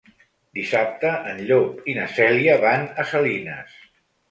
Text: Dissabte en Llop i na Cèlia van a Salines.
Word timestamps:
Dissabte 0.59 1.11
en 1.33 1.43
Llop 1.51 1.85
i 1.93 1.95
na 1.99 2.09
Cèlia 2.15 2.57
van 2.67 2.91
a 3.05 3.09
Salines. 3.13 3.79